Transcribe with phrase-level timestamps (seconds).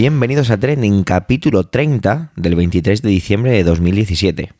[0.00, 4.52] Bienvenidos a Trending, capítulo 30 del 23 de diciembre de 2017.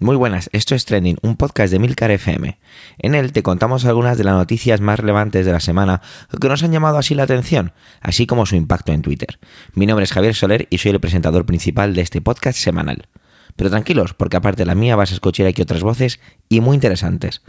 [0.00, 2.58] Muy buenas, esto es Trending, un podcast de Milcar FM.
[2.98, 6.02] En él te contamos algunas de las noticias más relevantes de la semana
[6.38, 9.38] que nos han llamado así la atención, así como su impacto en Twitter.
[9.72, 13.08] Mi nombre es Javier Soler y soy el presentador principal de este podcast semanal.
[13.56, 16.20] Pero tranquilos, porque aparte de la mía vas a escuchar aquí otras voces
[16.50, 17.40] y muy interesantes.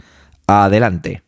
[0.46, 1.27] Adelante.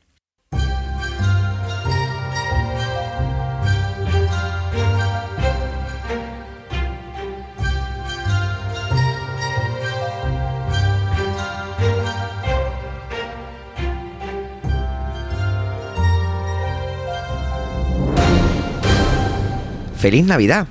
[20.01, 20.67] ¡Feliz Navidad!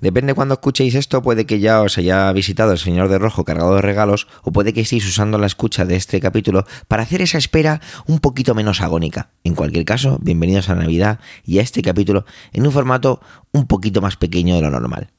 [0.00, 3.74] Depende cuando escuchéis esto, puede que ya os haya visitado el señor de rojo cargado
[3.74, 7.36] de regalos o puede que estéis usando la escucha de este capítulo para hacer esa
[7.36, 9.28] espera un poquito menos agónica.
[9.44, 13.20] En cualquier caso, bienvenidos a Navidad y a este capítulo en un formato
[13.52, 15.10] un poquito más pequeño de lo normal.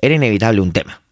[0.00, 1.02] Era inevitable un tema.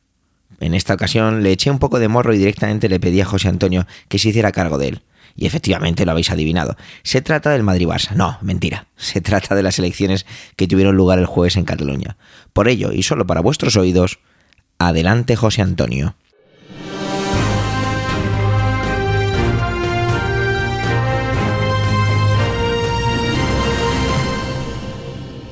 [0.59, 3.47] En esta ocasión le eché un poco de morro y directamente le pedí a José
[3.47, 5.03] Antonio que se hiciera cargo de él.
[5.37, 6.77] Y efectivamente lo habéis adivinado.
[7.03, 8.15] Se trata del Madrid-Barça.
[8.15, 8.87] No, mentira.
[8.97, 12.17] Se trata de las elecciones que tuvieron lugar el jueves en Cataluña.
[12.53, 14.19] Por ello, y solo para vuestros oídos,
[14.79, 16.15] adelante José Antonio.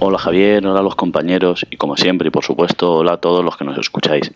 [0.03, 3.45] Hola Javier, hola a los compañeros y como siempre y por supuesto hola a todos
[3.45, 4.33] los que nos escucháis.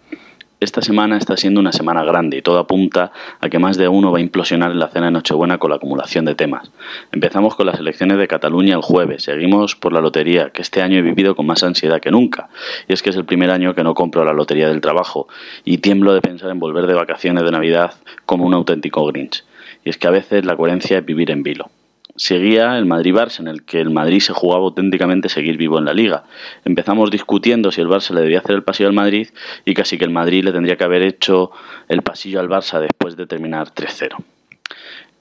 [0.60, 4.12] Esta semana está siendo una semana grande y todo apunta a que más de uno
[4.12, 6.70] va a implosionar en la cena de Nochebuena con la acumulación de temas.
[7.12, 10.98] Empezamos con las elecciones de Cataluña el jueves, seguimos por la lotería, que este año
[10.98, 12.48] he vivido con más ansiedad que nunca.
[12.88, 15.28] Y es que es el primer año que no compro la lotería del trabajo
[15.64, 17.94] y tiemblo de pensar en volver de vacaciones de Navidad
[18.24, 19.44] como un auténtico Grinch.
[19.84, 21.68] Y es que a veces la coherencia es vivir en vilo
[22.16, 25.94] seguía el Madrid-Barça, en el que el Madrid se jugaba auténticamente seguir vivo en la
[25.94, 26.24] liga.
[26.64, 29.28] Empezamos discutiendo si el Barça le debía hacer el pasillo al Madrid
[29.64, 31.50] y casi que el Madrid le tendría que haber hecho
[31.88, 34.16] el pasillo al Barça después de terminar 3-0.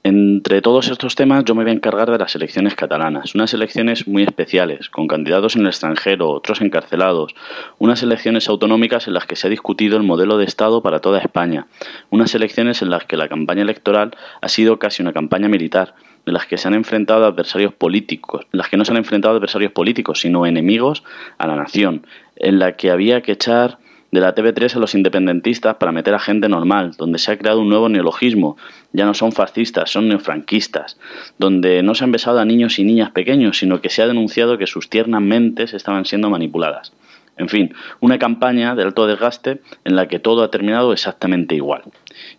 [0.06, 4.06] Entre todos estos temas yo me voy a encargar de las elecciones catalanas, unas elecciones
[4.06, 7.34] muy especiales, con candidatos en el extranjero, otros encarcelados,
[7.80, 11.20] unas elecciones autonómicas en las que se ha discutido el modelo de Estado para toda
[11.20, 11.68] España,
[12.10, 14.12] unas elecciones en las que la campaña electoral
[14.42, 15.96] ha sido casi una campaña militar,
[16.26, 19.72] en las que se han enfrentado adversarios políticos, las que no se han enfrentado adversarios
[19.72, 21.04] políticos, sino enemigos
[21.38, 23.78] a la nación, en la que había que echar
[24.14, 27.62] de la TV3 a los independentistas para meter a gente normal, donde se ha creado
[27.62, 28.58] un nuevo neologismo,
[28.92, 31.00] ya no son fascistas, son neofranquistas,
[31.40, 34.60] donde no se han besado a niños y niñas pequeños, sino que se ha denunciado
[34.60, 36.94] que sus tiernas mentes estaban siendo manipuladas.
[37.38, 41.82] En fin, una campaña de alto desgaste en la que todo ha terminado exactamente igual.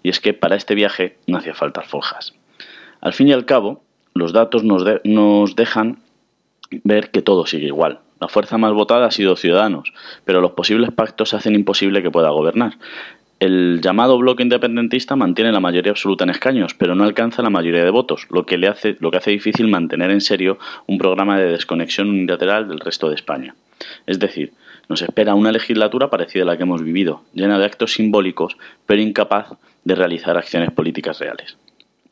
[0.04, 2.34] Y es que para este viaje no hacía falta alforjas.
[3.04, 3.82] Al fin y al cabo,
[4.14, 5.98] los datos nos, dejan
[6.84, 8.00] ver que todo sigue igual.
[8.18, 9.92] La fuerza más votada ha sido Ciudadanos,
[10.24, 12.78] pero los posibles pactos hacen imposible que pueda gobernar.
[13.40, 17.84] El llamado bloque independentista mantiene la mayoría absoluta en escaños, pero no alcanza la mayoría
[17.84, 21.38] de votos, lo que, le hace, lo que hace difícil mantener en serio un programa
[21.38, 23.54] de desconexión unilateral del resto de España.
[24.06, 24.54] Es decir,
[24.88, 28.56] nos espera una legislatura parecida a la que hemos vivido, llena de actos simbólicos,
[28.86, 31.58] pero incapaz de realizar acciones políticas reales.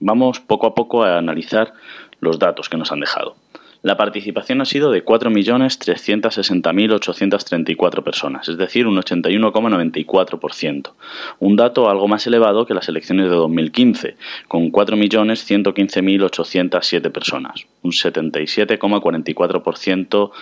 [0.04, 1.74] Vamos poco a poco a analizar
[2.18, 3.36] los datos que nos han dejado.
[3.82, 10.90] La participación ha sido de 4.360.834 personas, es decir, un 81,94%,
[11.38, 14.16] un dato algo más elevado que las elecciones de 2015,
[14.48, 20.32] con 4.115.807 personas, un 77,44%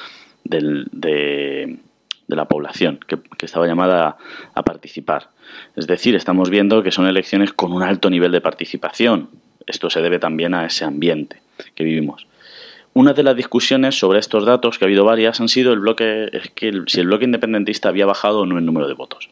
[0.44, 4.16] de, de la población que estaba llamada
[4.54, 5.28] a participar.
[5.76, 9.28] Es decir, estamos viendo que son elecciones con un alto nivel de participación,
[9.66, 11.40] esto se debe también a ese ambiente
[11.74, 12.26] que vivimos.
[12.92, 16.28] Una de las discusiones sobre estos datos, que ha habido varias, han sido el bloque,
[16.32, 19.30] es que si el bloque independentista había bajado o no el número de votos.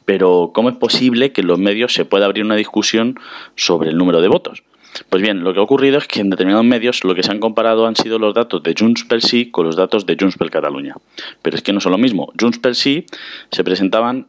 [0.05, 3.19] Pero, ¿cómo es posible que en los medios se pueda abrir una discusión
[3.57, 4.63] sobre el número de votos?
[5.09, 7.41] Pues bien, lo que ha ocurrido es que en determinados medios lo que se han
[7.41, 10.51] comparado han sido los datos de Junts per Sí con los datos de Junts per
[10.51, 10.95] Cataluña.
[11.43, 12.33] Pero es que no son lo mismo.
[12.39, 13.07] Junts per Sí
[13.51, 14.27] se presentaban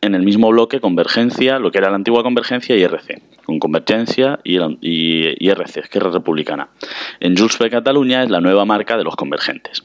[0.00, 4.38] en el mismo bloque Convergencia, lo que era la antigua Convergencia y RC, con Convergencia
[4.44, 6.68] y, y, RC, Esquerra Republicana.
[7.20, 9.84] En Junts per Cataluña es la nueva marca de los convergentes.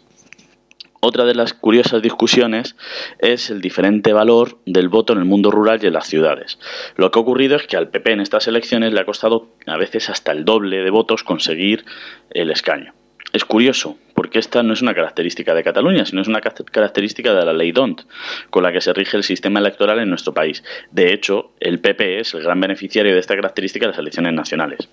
[1.06, 2.78] Otra de las curiosas discusiones
[3.20, 6.60] es el diferente valor del voto en el mundo rural y en las ciudades.
[6.96, 9.76] Lo que ha ocurrido es que al PP en estas elecciones le ha costado a
[9.76, 11.84] veces hasta el doble de votos conseguir
[12.30, 12.94] el escaño.
[13.34, 17.46] Es curioso, porque esta no es una característica de Cataluña, sino es una característica de
[17.48, 18.04] la ley DONT,
[18.50, 20.64] con la que se rige el sistema electoral en nuestro país.
[20.92, 24.88] De hecho, el PP es el gran beneficiario de esta característica de las elecciones nacionales.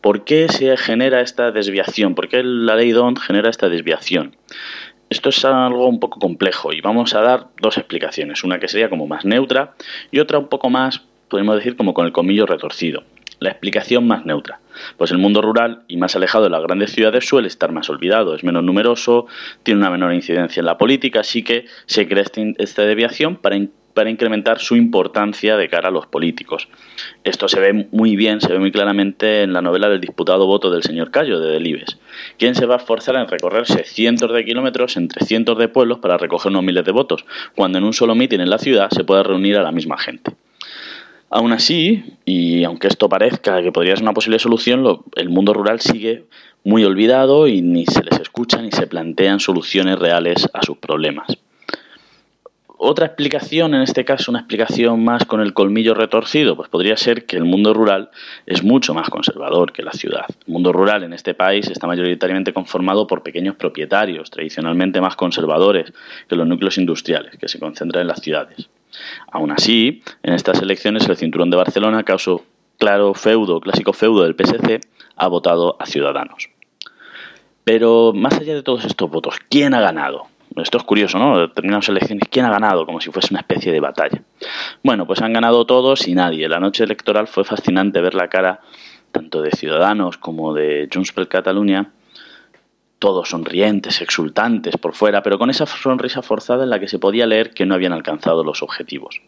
[0.00, 2.14] ¿Por qué se genera esta desviación?
[2.14, 4.36] ¿Por qué la ley DONT genera esta desviación?
[5.10, 8.88] Esto es algo un poco complejo y vamos a dar dos explicaciones, una que sería
[8.88, 9.74] como más neutra
[10.12, 13.02] y otra un poco más, podemos decir, como con el comillo retorcido.
[13.40, 14.60] La explicación más neutra.
[14.98, 18.36] Pues el mundo rural y más alejado de las grandes ciudades suele estar más olvidado,
[18.36, 19.26] es menos numeroso,
[19.64, 23.56] tiene una menor incidencia en la política, así que se crea este esta deviación para,
[23.94, 26.68] para incrementar su importancia de cara a los políticos.
[27.24, 30.70] Esto se ve muy bien, se ve muy claramente en la novela del disputado voto
[30.70, 31.98] del señor Cayo de Delibes,
[32.38, 36.18] quien se va a esforzar en recorrerse cientos de kilómetros entre cientos de pueblos para
[36.18, 37.24] recoger unos miles de votos,
[37.56, 40.32] cuando en un solo mitin en la ciudad se puede reunir a la misma gente.
[41.32, 44.84] Aún así, y aunque esto parezca que podría ser una posible solución,
[45.14, 46.24] el mundo rural sigue
[46.64, 51.39] muy olvidado y ni se les escucha ni se plantean soluciones reales a sus problemas.
[52.82, 57.26] Otra explicación, en este caso una explicación más con el colmillo retorcido, pues podría ser
[57.26, 58.08] que el mundo rural
[58.46, 60.24] es mucho más conservador que la ciudad.
[60.46, 65.92] El mundo rural en este país está mayoritariamente conformado por pequeños propietarios, tradicionalmente más conservadores
[66.26, 68.70] que los núcleos industriales, que se concentran en las ciudades.
[69.30, 72.46] Aún así, en estas elecciones el cinturón de Barcelona, caso
[72.78, 74.80] claro feudo, clásico feudo del PSC,
[75.16, 76.48] ha votado a Ciudadanos.
[77.62, 80.29] Pero más allá de todos estos votos, ¿quién ha ganado?
[80.56, 81.38] Esto es curioso, ¿no?
[81.38, 82.84] Determinadas elecciones, ¿quién ha ganado?
[82.84, 84.20] Como si fuese una especie de batalla.
[84.82, 86.48] Bueno, pues han ganado todos y nadie.
[86.48, 88.60] La noche electoral fue fascinante ver la cara
[89.12, 91.90] tanto de Ciudadanos como de Junts per Catalunya
[93.00, 97.26] todos sonrientes, exultantes por fuera, pero con esa sonrisa forzada en la que se podía
[97.26, 99.22] leer que no habían alcanzado los objetivos.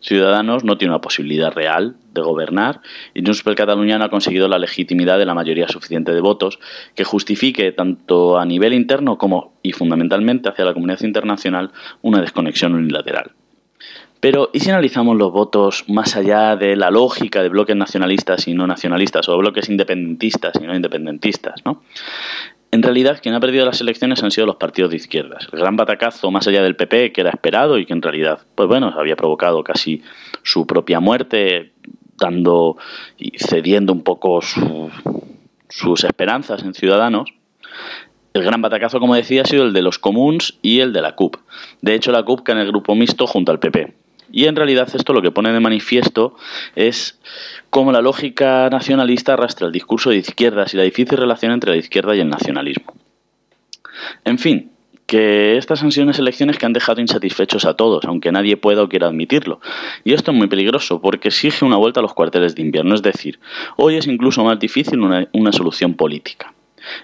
[0.00, 2.80] Ciudadanos no tiene una posibilidad real de gobernar
[3.14, 6.58] y Junts per Catalunya no ha conseguido la legitimidad de la mayoría suficiente de votos
[6.94, 11.72] que justifique tanto a nivel interno como y fundamentalmente hacia la comunidad internacional
[12.02, 13.32] una desconexión unilateral.
[14.20, 18.54] Pero, ¿y si analizamos los votos más allá de la lógica de bloques nacionalistas y
[18.54, 21.62] no nacionalistas, o bloques independentistas y no independentistas?
[21.64, 21.82] ¿no?
[22.76, 25.48] En realidad, quien ha perdido las elecciones han sido los partidos de izquierdas.
[25.50, 28.68] El gran batacazo, más allá del PP, que era esperado y que en realidad, pues
[28.68, 30.02] bueno, había provocado casi
[30.42, 31.72] su propia muerte,
[32.18, 32.76] dando
[33.16, 37.32] y cediendo un poco sus esperanzas en Ciudadanos.
[38.34, 41.14] El gran batacazo, como decía, ha sido el de los comuns y el de la
[41.14, 41.36] CUP.
[41.80, 43.94] De hecho, la CUP cae en el grupo mixto junto al PP.
[44.30, 46.36] Y en realidad esto lo que pone de manifiesto
[46.74, 47.18] es
[47.70, 51.76] cómo la lógica nacionalista arrastra el discurso de izquierdas y la difícil relación entre la
[51.76, 52.94] izquierda y el nacionalismo.
[54.24, 54.70] En fin,
[55.06, 58.82] que estas han sido unas elecciones que han dejado insatisfechos a todos, aunque nadie pueda
[58.82, 59.60] o quiera admitirlo.
[60.04, 63.02] Y esto es muy peligroso porque exige una vuelta a los cuarteles de invierno, es
[63.02, 63.38] decir,
[63.76, 66.52] hoy es incluso más difícil una, una solución política.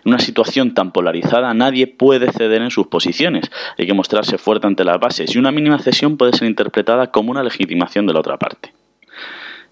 [0.05, 3.50] En una situación tan polarizada nadie puede ceder en sus posiciones.
[3.79, 7.31] Hay que mostrarse fuerte ante las bases y una mínima cesión puede ser interpretada como
[7.31, 8.73] una legitimación de la otra parte.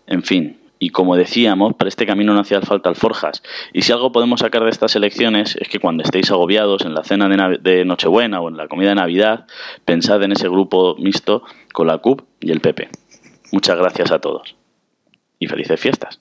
[0.06, 3.42] En fin, y como decíamos, para este camino no hacía falta alforjas.
[3.72, 7.04] Y si algo podemos sacar de estas elecciones es que cuando estéis agobiados en la
[7.04, 9.46] cena de, de, Nochebuena o en la comida de Navidad,
[9.84, 11.42] pensad en ese grupo mixto
[11.74, 12.88] con la CUP y el PP.
[13.52, 14.56] Muchas gracias a todos.
[15.38, 16.20] Y felices fiestas.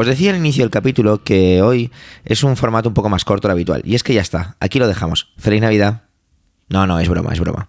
[0.00, 1.90] Os decía al inicio del capítulo que hoy
[2.24, 3.82] es un formato un poco más corto de habitual.
[3.84, 5.34] Y es que ya está, aquí lo dejamos.
[5.36, 6.04] Feliz Navidad.
[6.70, 7.68] No, no, es broma, es broma.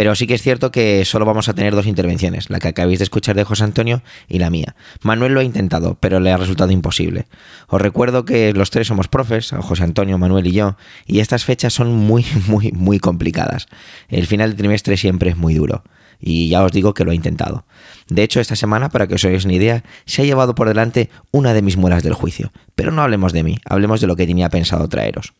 [0.00, 3.00] Pero sí que es cierto que solo vamos a tener dos intervenciones, la que acabáis
[3.00, 4.74] de escuchar de José Antonio y la mía.
[5.02, 7.26] Manuel lo ha intentado, pero le ha resultado imposible.
[7.68, 11.74] Os recuerdo que los tres somos profes, José Antonio, Manuel y yo, y estas fechas
[11.74, 13.66] son muy, muy, muy complicadas.
[14.08, 15.84] El final de trimestre siempre es muy duro
[16.18, 17.66] y ya os digo que lo he intentado.
[18.08, 21.10] De hecho, esta semana, para que os hagáis una idea, se ha llevado por delante
[21.30, 22.52] una de mis muelas del juicio.
[22.74, 25.34] Pero no hablemos de mí, hablemos de lo que tenía pensado traeros.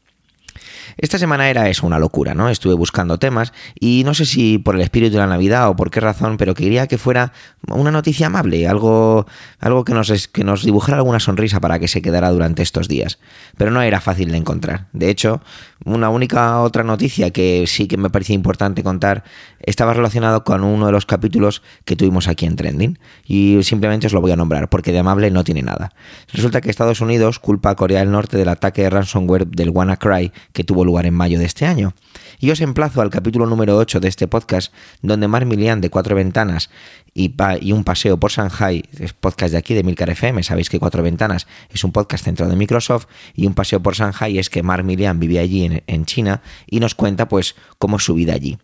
[0.96, 2.48] Esta semana era eso, una locura, ¿no?
[2.48, 5.90] Estuve buscando temas y no sé si por el espíritu de la Navidad o por
[5.90, 7.32] qué razón, pero quería que fuera
[7.68, 9.26] una noticia amable, algo,
[9.58, 13.18] algo que, nos, que nos dibujara alguna sonrisa para que se quedara durante estos días.
[13.56, 14.86] Pero no era fácil de encontrar.
[14.92, 15.40] De hecho,
[15.84, 19.24] una única otra noticia que sí que me parecía importante contar
[19.60, 22.98] estaba relacionado con uno de los capítulos que tuvimos aquí en Trending.
[23.24, 25.90] Y simplemente os lo voy a nombrar, porque de amable no tiene nada.
[26.32, 30.32] Resulta que Estados Unidos culpa a Corea del Norte del ataque de ransomware del WannaCry
[30.52, 31.94] que tuvo lugar en mayo de este año.
[32.38, 34.72] Y os emplazo al capítulo número 8 de este podcast,
[35.02, 36.70] donde Mar Milian de Cuatro Ventanas
[37.14, 37.32] y,
[37.72, 41.46] un paseo por Shanghai, es podcast de aquí de Milcar FM, sabéis que Cuatro Ventanas
[41.70, 45.20] es un podcast centrado en Microsoft, y un paseo por Shanghai es que Mar Milian
[45.20, 48.58] vive allí en, China y nos cuenta pues cómo es su vida allí.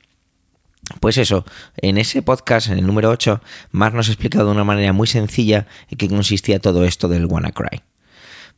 [1.01, 1.45] Pues eso,
[1.79, 3.43] en ese podcast, en el número 8,
[3.73, 7.27] Mark nos ha explicado de una manera muy sencilla en qué consistía todo esto del
[7.27, 7.83] WannaCry.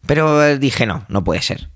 [0.07, 1.71] Pero eh, dije, no, no puede ser.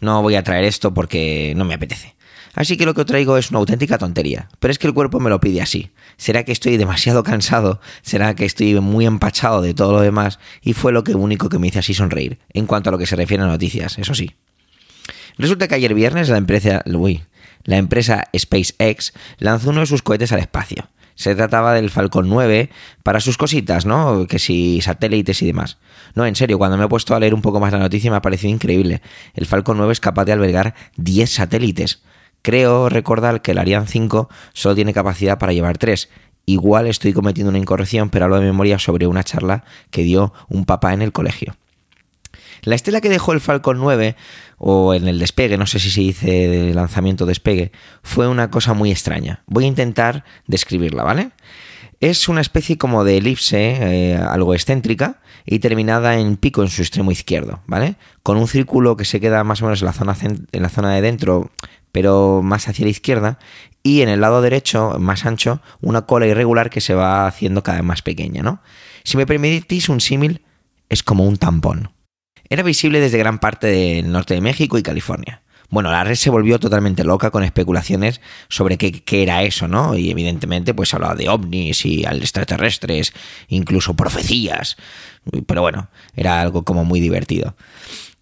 [0.00, 2.16] No voy a traer esto porque no me apetece.
[2.54, 5.28] Así que lo que traigo es una auténtica tontería, pero es que el cuerpo me
[5.28, 5.90] lo pide así.
[6.16, 7.80] ¿Será que estoy demasiado cansado?
[8.00, 10.38] ¿Será que estoy muy empachado de todo lo demás?
[10.62, 13.06] Y fue lo que único que me hizo así sonreír, en cuanto a lo que
[13.06, 14.34] se refiere a noticias, eso sí.
[15.36, 17.24] Resulta que ayer viernes la empresa, uy,
[17.64, 20.88] la empresa SpaceX lanzó uno de sus cohetes al espacio.
[21.16, 22.70] Se trataba del Falcon 9
[23.02, 24.26] para sus cositas, ¿no?
[24.28, 25.78] Que si satélites y demás.
[26.14, 28.18] No, en serio, cuando me he puesto a leer un poco más la noticia me
[28.18, 29.02] ha parecido increíble.
[29.34, 32.02] El Falcon 9 es capaz de albergar 10 satélites.
[32.42, 36.10] Creo recordar que el Ariane 5 solo tiene capacidad para llevar tres.
[36.44, 40.64] Igual estoy cometiendo una incorrección, pero hablo de memoria sobre una charla que dio un
[40.64, 41.56] papá en el colegio.
[42.62, 44.16] La estela que dejó el Falcon 9,
[44.58, 47.72] o en el despegue, no sé si se dice lanzamiento despegue,
[48.02, 49.42] fue una cosa muy extraña.
[49.46, 51.30] Voy a intentar describirla, ¿vale?
[52.00, 56.82] Es una especie como de elipse, eh, algo excéntrica, y terminada en pico en su
[56.82, 57.96] extremo izquierdo, ¿vale?
[58.22, 60.92] Con un círculo que se queda más o menos en la zona, en la zona
[60.94, 61.50] de dentro,
[61.92, 63.38] pero más hacia la izquierda,
[63.82, 67.78] y en el lado derecho, más ancho, una cola irregular que se va haciendo cada
[67.78, 68.60] vez más pequeña, ¿no?
[69.04, 70.42] Si me permitís un símil,
[70.88, 71.95] es como un tampón.
[72.48, 75.42] Era visible desde gran parte del norte de México y California.
[75.68, 79.96] Bueno, la red se volvió totalmente loca con especulaciones sobre qué, qué, era eso, ¿no?
[79.96, 83.12] Y evidentemente, pues hablaba de ovnis y extraterrestres,
[83.48, 84.76] incluso profecías.
[85.46, 87.56] Pero bueno, era algo como muy divertido.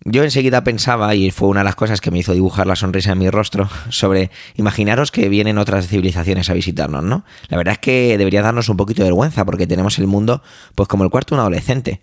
[0.06, 3.12] Yo enseguida pensaba, y fue una de las cosas que me hizo dibujar la sonrisa
[3.12, 7.24] en mi rostro, sobre imaginaros que vienen otras civilizaciones a visitarnos, ¿no?
[7.48, 10.42] La verdad es que debería darnos un poquito de vergüenza porque tenemos el mundo
[10.74, 12.00] pues como el cuarto de un adolescente.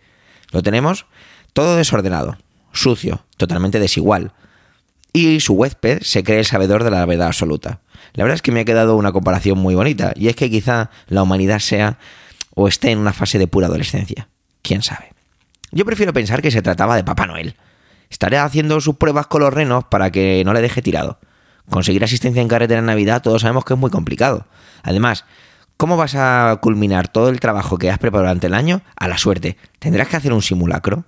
[0.52, 1.06] Lo tenemos
[1.54, 2.38] todo desordenado,
[2.72, 4.34] sucio, totalmente desigual.
[5.14, 7.82] Y su huésped se cree el sabedor de la verdad absoluta.
[8.14, 10.90] La verdad es que me ha quedado una comparación muy bonita, y es que quizá
[11.08, 11.98] la humanidad sea
[12.56, 14.28] o esté en una fase de pura adolescencia.
[14.62, 15.14] ¿Quién sabe?
[15.72, 17.56] Yo prefiero pensar que se trataba de Papá Noel
[18.12, 21.18] Estaré haciendo sus pruebas con los renos para que no le deje tirado.
[21.70, 24.46] Conseguir asistencia en carretera en Navidad todos sabemos que es muy complicado.
[24.84, 25.24] Además,
[25.78, 29.18] ¿cómo vas a culminar todo el trabajo que has preparado durante el año a la
[29.18, 29.56] suerte?
[29.80, 31.06] ¿Tendrás que hacer un simulacro?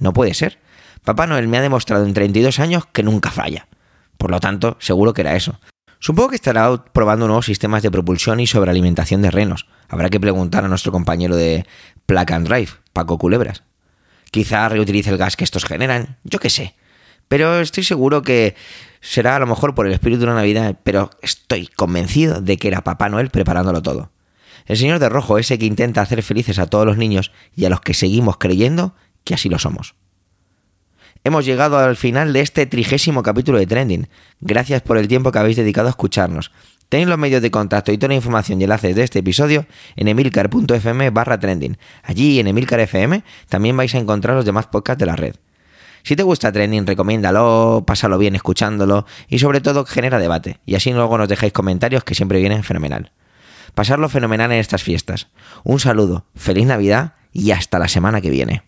[0.00, 0.58] No puede ser.
[1.04, 3.68] Papá Noel me ha demostrado en 32 años que nunca falla.
[4.16, 5.60] Por lo tanto, seguro que era eso.
[6.00, 9.66] Supongo que estará probando nuevos sistemas de propulsión y sobrealimentación de renos.
[9.88, 11.66] Habrá que preguntar a nuestro compañero de
[12.06, 13.64] Placa and Drive, Paco Culebras.
[14.30, 16.74] Quizá reutilice el gas que estos generan, yo qué sé.
[17.26, 18.54] Pero estoy seguro que
[19.00, 22.68] será a lo mejor por el espíritu de la Navidad, pero estoy convencido de que
[22.68, 24.10] era Papá Noel preparándolo todo.
[24.66, 27.70] El señor de rojo, ese que intenta hacer felices a todos los niños y a
[27.70, 28.94] los que seguimos creyendo
[29.28, 29.94] que así lo somos.
[31.22, 34.08] Hemos llegado al final de este trigésimo capítulo de Trending.
[34.40, 36.50] Gracias por el tiempo que habéis dedicado a escucharnos.
[36.88, 39.66] Tenéis los medios de contacto y toda la información y enlaces de este episodio
[39.96, 41.76] en emilcar.fm barra trending.
[42.02, 45.34] Allí en Emilcar FM también vais a encontrar los demás podcasts de la red.
[46.04, 50.60] Si te gusta Trending, recomiéndalo, pásalo bien escuchándolo y sobre todo genera debate.
[50.64, 53.12] Y así luego nos dejáis comentarios que siempre vienen fenomenal.
[53.74, 55.28] Pasarlo fenomenal en estas fiestas.
[55.64, 58.67] Un saludo, feliz Navidad y hasta la semana que viene.